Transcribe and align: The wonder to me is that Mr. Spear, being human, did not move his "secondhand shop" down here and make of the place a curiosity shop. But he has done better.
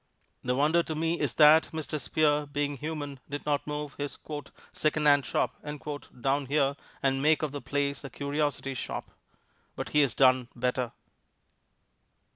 The 0.43 0.55
wonder 0.55 0.81
to 0.81 0.95
me 0.95 1.19
is 1.19 1.35
that 1.35 1.69
Mr. 1.71 1.99
Spear, 1.99 2.47
being 2.47 2.77
human, 2.77 3.19
did 3.29 3.45
not 3.45 3.67
move 3.67 3.93
his 3.99 4.17
"secondhand 4.73 5.27
shop" 5.27 5.57
down 6.19 6.47
here 6.47 6.75
and 7.03 7.21
make 7.21 7.43
of 7.43 7.51
the 7.51 7.61
place 7.61 8.03
a 8.03 8.09
curiosity 8.09 8.73
shop. 8.73 9.11
But 9.75 9.89
he 9.89 10.01
has 10.01 10.15
done 10.15 10.47
better. 10.55 10.93